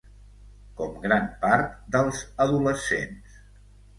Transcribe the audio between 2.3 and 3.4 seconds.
adolescents...